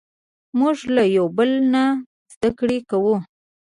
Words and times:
موږ 0.59 0.77
له 0.95 1.03
یو 1.17 1.25
بل 1.37 1.51
نه 1.73 1.83
زدهکړه 2.33 2.77
کوو. 2.89 3.15